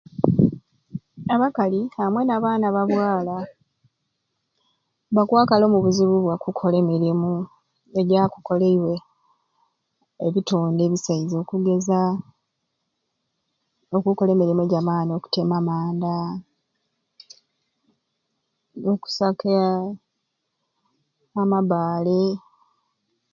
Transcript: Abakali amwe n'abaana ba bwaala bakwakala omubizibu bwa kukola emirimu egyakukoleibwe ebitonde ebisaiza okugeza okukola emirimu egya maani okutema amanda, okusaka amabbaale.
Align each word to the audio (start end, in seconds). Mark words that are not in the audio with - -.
Abakali 1.33 1.81
amwe 2.05 2.21
n'abaana 2.25 2.67
ba 2.75 2.83
bwaala 2.89 3.35
bakwakala 5.15 5.63
omubizibu 5.65 6.15
bwa 6.25 6.35
kukola 6.43 6.75
emirimu 6.83 7.31
egyakukoleibwe 7.99 8.95
ebitonde 10.27 10.81
ebisaiza 10.83 11.35
okugeza 11.43 11.99
okukola 13.97 14.29
emirimu 14.33 14.59
egya 14.63 14.81
maani 14.87 15.11
okutema 15.13 15.53
amanda, 15.61 16.15
okusaka 18.91 19.53
amabbaale. 21.41 22.19